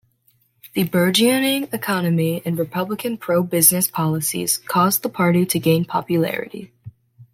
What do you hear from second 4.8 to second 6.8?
the party to gain popularity.